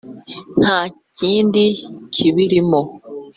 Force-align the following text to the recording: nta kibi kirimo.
nta 0.61 0.79
kibi 1.15 1.65
kirimo. 2.13 2.81